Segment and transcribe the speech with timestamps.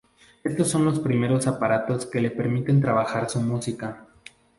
[0.43, 4.07] Estos son los primeros aparatos que le permiten trabajar su música.